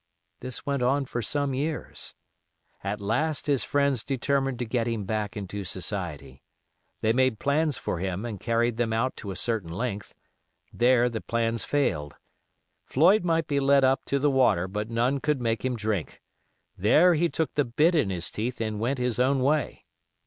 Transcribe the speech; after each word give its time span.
This 0.39 0.65
went 0.65 0.81
on 0.81 1.05
for 1.05 1.21
some 1.21 1.53
years. 1.53 2.15
At 2.83 2.99
last 2.99 3.45
his 3.45 3.63
friends 3.63 4.03
determined 4.03 4.57
to 4.57 4.65
get 4.65 4.87
him 4.87 5.05
back 5.05 5.37
into 5.37 5.63
society. 5.63 6.41
They 7.01 7.13
made 7.13 7.37
plans 7.37 7.77
for 7.77 7.99
him 7.99 8.25
and 8.25 8.39
carried 8.39 8.77
them 8.77 8.93
out 8.93 9.15
to 9.17 9.29
a 9.29 9.35
certain 9.35 9.71
length; 9.71 10.15
there 10.73 11.07
the 11.07 11.21
plans 11.21 11.65
failed. 11.65 12.15
Floyd 12.83 13.23
might 13.23 13.45
be 13.45 13.59
led 13.59 13.83
up 13.83 14.03
to 14.05 14.17
the 14.17 14.31
water, 14.31 14.67
but 14.67 14.89
none 14.89 15.19
could 15.19 15.39
make 15.39 15.63
him 15.63 15.75
drink; 15.75 16.19
there 16.75 17.13
he 17.13 17.29
took 17.29 17.53
the 17.53 17.63
bit 17.63 17.93
in 17.93 18.09
his 18.09 18.31
teeth 18.31 18.59
and 18.59 18.79
went 18.79 18.97
his 18.97 19.19
own 19.19 19.43
way. 19.43 19.85